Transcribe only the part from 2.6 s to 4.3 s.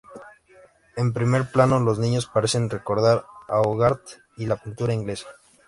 recordar a Hogarth